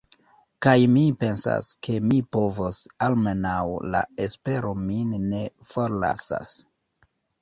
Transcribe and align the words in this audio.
Kaj 0.65 0.71
mi 0.93 1.01
pensas, 1.23 1.67
ke 1.87 1.97
mi 2.07 2.17
povos, 2.37 2.79
almenaŭ 3.09 3.59
la 3.97 4.01
espero 4.29 4.73
min 4.89 5.13
ne 5.27 5.43
forlasas. 5.75 6.57